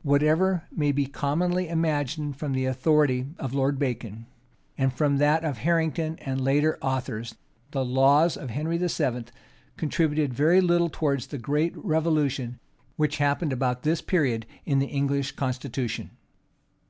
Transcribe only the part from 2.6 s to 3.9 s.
authority of Lord